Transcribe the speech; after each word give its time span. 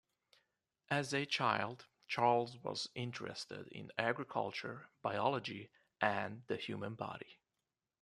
As 0.89 1.13
a 1.13 1.27
child, 1.27 1.85
Charles 2.07 2.57
was 2.63 2.89
interested 2.95 3.67
in 3.67 3.91
agriculture, 3.99 4.89
biology, 5.03 5.69
and 6.01 6.41
the 6.47 6.57
human 6.57 6.95
body. 6.95 7.37